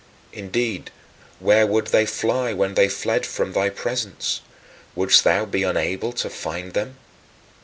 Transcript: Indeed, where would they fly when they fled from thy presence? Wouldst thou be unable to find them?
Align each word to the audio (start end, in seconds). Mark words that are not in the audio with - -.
Indeed, 0.33 0.89
where 1.37 1.67
would 1.67 1.85
they 1.89 2.07
fly 2.07 2.53
when 2.53 2.73
they 2.73 2.89
fled 2.89 3.23
from 3.23 3.53
thy 3.53 3.69
presence? 3.69 4.41
Wouldst 4.95 5.23
thou 5.23 5.45
be 5.45 5.61
unable 5.61 6.11
to 6.13 6.27
find 6.31 6.73
them? 6.73 6.97